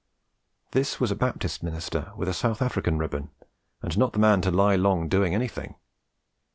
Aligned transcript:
(This 0.71 0.99
was 0.99 1.11
a 1.11 1.15
Baptist 1.15 1.61
minister 1.61 2.11
with 2.17 2.27
a 2.27 2.33
South 2.33 2.59
African 2.59 2.97
ribbon, 2.97 3.29
and 3.83 3.95
not 3.99 4.13
the 4.13 4.17
man 4.17 4.41
to 4.41 4.49
lie 4.49 4.75
long 4.75 5.07
doing 5.07 5.35
anything.) 5.35 5.75